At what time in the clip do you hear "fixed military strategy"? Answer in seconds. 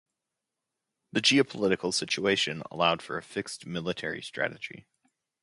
3.21-4.87